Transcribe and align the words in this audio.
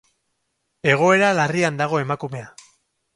Egoera 0.93 1.29
larrian 1.41 1.77
dago 1.83 1.99
emakumea. 2.05 2.49